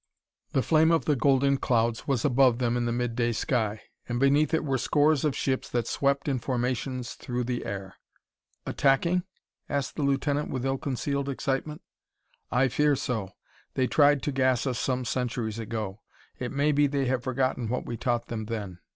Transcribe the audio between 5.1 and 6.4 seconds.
of ships that swept in